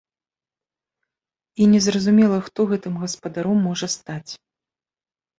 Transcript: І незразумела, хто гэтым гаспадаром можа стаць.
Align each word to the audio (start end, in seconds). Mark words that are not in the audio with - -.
І 1.65 1.67
незразумела, 1.73 2.37
хто 2.47 2.65
гэтым 2.71 2.93
гаспадаром 3.03 3.57
можа 3.67 3.87
стаць. 3.97 4.31